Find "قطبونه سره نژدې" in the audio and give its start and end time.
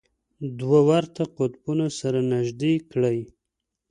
1.37-2.73